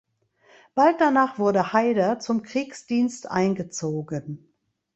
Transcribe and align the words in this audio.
Bald 0.73 0.99
danach 0.99 1.37
wurde 1.37 1.73
Heyder 1.73 2.17
zum 2.17 2.41
Kriegsdienst 2.41 3.29
eingezogen. 3.29 4.51